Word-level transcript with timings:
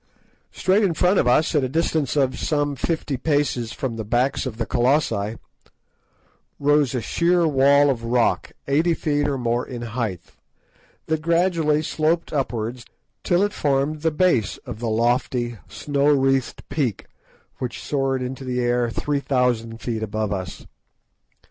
Straight 0.51 0.83
in 0.83 0.95
front 0.95 1.19
of 1.19 1.27
us, 1.27 1.53
at 1.53 1.63
a 1.63 1.69
distance 1.69 2.15
of 2.15 2.39
some 2.39 2.75
fifty 2.75 3.17
paces 3.17 3.71
from 3.71 3.97
the 3.97 4.03
backs 4.03 4.47
of 4.47 4.57
the 4.57 4.65
Colossi, 4.65 5.35
rose 6.59 6.95
a 6.95 7.01
sheer 7.01 7.47
wall 7.47 7.91
of 7.91 8.03
rock, 8.03 8.51
eighty 8.67 8.95
feet 8.95 9.27
or 9.27 9.37
more 9.37 9.63
in 9.63 9.83
height, 9.83 10.21
that 11.05 11.21
gradually 11.21 11.83
sloped 11.83 12.33
upwards 12.33 12.83
till 13.23 13.43
it 13.43 13.53
formed 13.53 14.01
the 14.01 14.09
base 14.09 14.57
of 14.65 14.79
the 14.79 14.89
lofty 14.89 15.59
snow 15.69 16.07
wreathed 16.11 16.67
peak, 16.67 17.05
which 17.59 17.79
soared 17.83 18.23
into 18.23 18.43
the 18.43 18.59
air 18.59 18.89
three 18.89 19.19
thousand 19.19 19.81
feet 19.81 20.01
above 20.01 20.33
us. 20.33 20.65